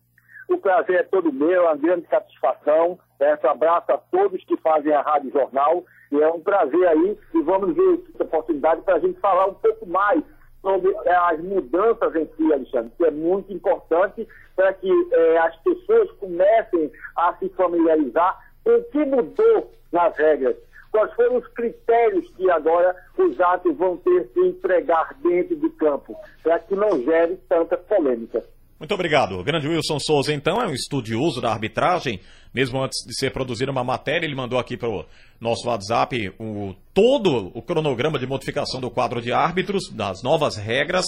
O 0.49 0.57
prazer 0.57 0.95
é 0.95 1.03
todo 1.03 1.31
meu, 1.31 1.51
é 1.51 1.61
uma 1.61 1.77
grande 1.77 2.07
satisfação. 2.07 2.97
Peço 3.17 3.47
abraço 3.47 3.91
a 3.91 3.97
todos 3.97 4.43
que 4.45 4.57
fazem 4.57 4.93
a 4.93 5.01
Rádio 5.01 5.31
Jornal. 5.31 5.85
E 6.11 6.21
é 6.21 6.27
um 6.29 6.41
prazer 6.41 6.87
aí. 6.87 7.17
E 7.35 7.41
vamos 7.41 7.75
ver 7.75 8.01
essa 8.13 8.23
oportunidade 8.23 8.81
para 8.81 8.95
a 8.95 8.99
gente 8.99 9.19
falar 9.19 9.45
um 9.45 9.53
pouco 9.53 9.85
mais 9.85 10.23
sobre 10.61 10.93
é, 11.05 11.15
as 11.15 11.39
mudanças 11.41 12.15
em 12.15 12.29
si, 12.35 12.53
Alexandre, 12.53 12.91
que 12.97 13.05
é 13.05 13.11
muito 13.11 13.51
importante 13.53 14.27
para 14.55 14.73
que 14.73 14.91
é, 15.11 15.37
as 15.37 15.55
pessoas 15.57 16.11
comecem 16.13 16.91
a 17.15 17.33
se 17.35 17.49
familiarizar 17.49 18.39
com 18.63 18.71
o 18.71 18.83
que 18.85 19.05
mudou 19.05 19.71
nas 19.91 20.15
regras 20.17 20.55
quais 20.91 21.13
foram 21.13 21.37
os 21.37 21.47
critérios 21.49 22.27
que 22.35 22.49
agora 22.49 22.95
os 23.17 23.39
atos 23.39 23.75
vão 23.77 23.97
ter 23.97 24.27
que 24.29 24.39
empregar 24.39 25.15
dentro 25.21 25.55
de 25.55 25.69
campo, 25.71 26.15
para 26.43 26.59
que 26.59 26.75
não 26.75 27.01
gere 27.03 27.37
tanta 27.47 27.77
polêmica. 27.77 28.43
Muito 28.79 28.93
obrigado. 28.93 29.37
O 29.37 29.43
grande 29.43 29.67
Wilson 29.67 29.99
Souza, 29.99 30.33
então, 30.33 30.61
é 30.61 30.65
um 30.65 30.73
estudioso 30.73 31.41
da 31.41 31.51
arbitragem. 31.51 32.21
Mesmo 32.53 32.81
antes 32.81 33.05
de 33.05 33.13
ser 33.13 33.31
produzida 33.31 33.69
uma 33.71 33.83
matéria, 33.83 34.25
ele 34.25 34.33
mandou 34.33 34.57
aqui 34.57 34.77
para 34.77 34.89
o 34.89 35.05
nosso 35.39 35.67
WhatsApp 35.67 36.33
o, 36.39 36.73
todo 36.93 37.51
o 37.53 37.61
cronograma 37.61 38.17
de 38.17 38.25
modificação 38.25 38.79
do 38.79 38.89
quadro 38.89 39.21
de 39.21 39.33
árbitros, 39.33 39.89
das 39.91 40.23
novas 40.23 40.55
regras, 40.55 41.05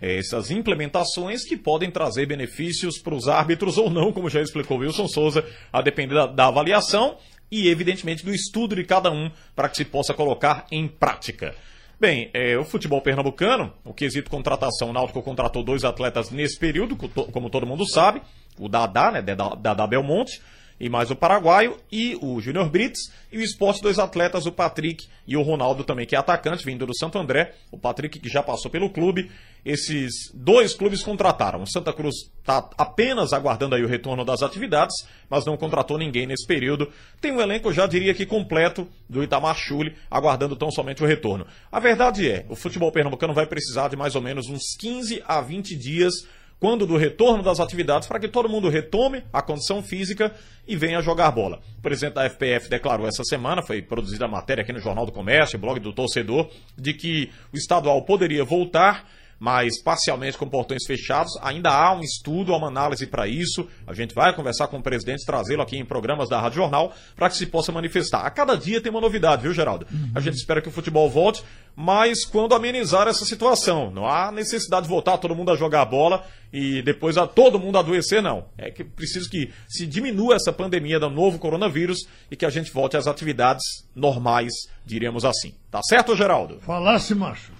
eh, 0.00 0.18
essas 0.18 0.52
implementações 0.52 1.44
que 1.44 1.56
podem 1.56 1.90
trazer 1.90 2.24
benefícios 2.24 3.00
para 3.00 3.16
os 3.16 3.26
árbitros 3.26 3.78
ou 3.78 3.90
não, 3.90 4.12
como 4.12 4.30
já 4.30 4.40
explicou 4.40 4.78
Wilson 4.78 5.08
Souza, 5.08 5.44
a 5.72 5.82
depender 5.82 6.14
da, 6.14 6.26
da 6.26 6.46
avaliação 6.46 7.16
e, 7.50 7.68
evidentemente, 7.68 8.24
do 8.24 8.32
estudo 8.32 8.76
de 8.76 8.84
cada 8.84 9.10
um 9.10 9.28
para 9.56 9.68
que 9.68 9.76
se 9.76 9.84
possa 9.84 10.14
colocar 10.14 10.66
em 10.70 10.86
prática. 10.86 11.52
Bem, 12.00 12.30
é, 12.32 12.56
o 12.56 12.64
futebol 12.64 13.02
pernambucano, 13.02 13.72
o 13.84 13.92
quesito 13.92 14.30
contratação, 14.30 14.90
o 14.90 14.92
Náutico 14.92 15.20
contratou 15.20 15.64
dois 15.64 15.82
atletas 15.82 16.30
nesse 16.30 16.56
período, 16.56 16.96
como 16.96 17.50
todo 17.50 17.66
mundo 17.66 17.84
sabe, 17.90 18.22
o 18.56 18.68
Dadá, 18.68 19.10
né, 19.10 19.20
Dadá 19.20 19.84
Belmonte, 19.84 20.40
e 20.80 20.88
mais 20.88 21.10
o 21.10 21.16
paraguaio, 21.16 21.76
e 21.90 22.16
o 22.20 22.40
Júnior 22.40 22.68
Brits, 22.68 23.10
e 23.32 23.38
o 23.38 23.42
esporte 23.42 23.82
dois 23.82 23.98
atletas, 23.98 24.46
o 24.46 24.52
Patrick 24.52 25.06
e 25.26 25.36
o 25.36 25.42
Ronaldo 25.42 25.84
também, 25.84 26.06
que 26.06 26.14
é 26.14 26.18
atacante, 26.18 26.64
vindo 26.64 26.86
do 26.86 26.96
Santo 26.96 27.18
André, 27.18 27.54
o 27.70 27.78
Patrick 27.78 28.18
que 28.18 28.28
já 28.28 28.42
passou 28.42 28.70
pelo 28.70 28.90
clube. 28.90 29.30
Esses 29.64 30.30
dois 30.32 30.74
clubes 30.74 31.02
contrataram. 31.02 31.62
O 31.62 31.66
Santa 31.66 31.92
Cruz 31.92 32.14
está 32.40 32.70
apenas 32.78 33.32
aguardando 33.32 33.74
aí 33.74 33.82
o 33.82 33.88
retorno 33.88 34.24
das 34.24 34.42
atividades, 34.42 34.94
mas 35.28 35.44
não 35.44 35.56
contratou 35.56 35.98
ninguém 35.98 36.26
nesse 36.26 36.46
período. 36.46 36.90
Tem 37.20 37.32
um 37.32 37.40
elenco, 37.40 37.72
já 37.72 37.86
diria 37.86 38.14
que 38.14 38.24
completo, 38.24 38.88
do 39.08 39.22
Itamar 39.22 39.56
Chule, 39.56 39.94
aguardando 40.10 40.56
tão 40.56 40.70
somente 40.70 41.02
o 41.02 41.06
retorno. 41.06 41.46
A 41.70 41.80
verdade 41.80 42.30
é, 42.30 42.46
o 42.48 42.56
futebol 42.56 42.92
pernambucano 42.92 43.34
vai 43.34 43.46
precisar 43.46 43.88
de 43.88 43.96
mais 43.96 44.14
ou 44.14 44.22
menos 44.22 44.48
uns 44.48 44.74
15 44.78 45.22
a 45.26 45.40
20 45.40 45.76
dias 45.76 46.14
quando 46.60 46.86
do 46.86 46.96
retorno 46.96 47.42
das 47.42 47.60
atividades, 47.60 48.08
para 48.08 48.18
que 48.18 48.28
todo 48.28 48.48
mundo 48.48 48.68
retome 48.68 49.22
a 49.32 49.40
condição 49.40 49.82
física 49.82 50.34
e 50.66 50.76
venha 50.76 51.00
jogar 51.00 51.30
bola. 51.30 51.60
O 51.78 51.82
presidente 51.82 52.14
da 52.14 52.28
FPF 52.28 52.68
declarou 52.68 53.06
essa 53.06 53.22
semana, 53.24 53.62
foi 53.62 53.80
produzida 53.80 54.24
a 54.24 54.28
matéria 54.28 54.62
aqui 54.62 54.72
no 54.72 54.80
Jornal 54.80 55.06
do 55.06 55.12
Comércio, 55.12 55.58
blog 55.58 55.78
do 55.78 55.92
torcedor, 55.92 56.50
de 56.76 56.92
que 56.94 57.30
o 57.52 57.56
estadual 57.56 58.02
poderia 58.02 58.44
voltar 58.44 59.08
mas 59.38 59.80
parcialmente 59.82 60.36
com 60.36 60.48
portões 60.48 60.84
fechados. 60.86 61.32
Ainda 61.42 61.70
há 61.70 61.94
um 61.94 62.00
estudo, 62.00 62.54
uma 62.54 62.68
análise 62.68 63.06
para 63.06 63.28
isso. 63.28 63.68
A 63.86 63.94
gente 63.94 64.14
vai 64.14 64.34
conversar 64.34 64.68
com 64.68 64.78
o 64.78 64.82
presidente, 64.82 65.24
trazê-lo 65.24 65.62
aqui 65.62 65.76
em 65.76 65.84
programas 65.84 66.28
da 66.28 66.40
Rádio 66.40 66.56
Jornal 66.56 66.92
para 67.16 67.28
que 67.28 67.36
se 67.36 67.46
possa 67.46 67.70
manifestar. 67.70 68.24
A 68.26 68.30
cada 68.30 68.56
dia 68.56 68.80
tem 68.80 68.90
uma 68.90 69.00
novidade, 69.00 69.42
viu, 69.42 69.52
Geraldo? 69.52 69.86
Uhum. 69.90 70.10
A 70.14 70.20
gente 70.20 70.34
espera 70.34 70.60
que 70.60 70.68
o 70.68 70.72
futebol 70.72 71.08
volte, 71.08 71.42
mas 71.76 72.24
quando 72.24 72.54
amenizar 72.54 73.06
essa 73.06 73.24
situação. 73.24 73.90
Não 73.90 74.06
há 74.06 74.32
necessidade 74.32 74.82
de 74.82 74.88
voltar 74.88 75.18
todo 75.18 75.34
mundo 75.34 75.52
a 75.52 75.56
jogar 75.56 75.84
bola 75.84 76.24
e 76.52 76.82
depois 76.82 77.16
a 77.16 77.26
todo 77.26 77.58
mundo 77.58 77.78
adoecer, 77.78 78.22
não. 78.22 78.46
É 78.56 78.70
que 78.70 78.82
preciso 78.82 79.30
que 79.30 79.52
se 79.68 79.86
diminua 79.86 80.34
essa 80.34 80.52
pandemia 80.52 80.98
do 80.98 81.08
novo 81.08 81.38
coronavírus 81.38 81.98
e 82.30 82.36
que 82.36 82.44
a 82.44 82.50
gente 82.50 82.72
volte 82.72 82.96
às 82.96 83.06
atividades 83.06 83.62
normais, 83.94 84.52
diríamos 84.84 85.24
assim. 85.24 85.54
Tá 85.70 85.80
certo, 85.82 86.16
Geraldo? 86.16 86.58
Falasse, 86.60 87.14
macho. 87.14 87.52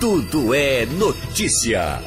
Tudo 0.00 0.54
é 0.54 0.86
notícia. 0.86 2.00